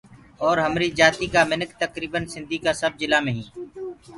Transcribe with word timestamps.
اور 0.45 0.55
همريٚ 0.65 0.95
جآتيٚ 0.97 1.31
ڪآ 1.33 1.41
مِنک 1.51 1.69
تڪرٚڦن 1.81 2.23
سنڌي 2.33 2.57
ڪآ 2.63 2.71
سب 2.81 2.91
جِلآ 2.99 3.19
مي 3.25 3.31
هينٚ 3.37 3.51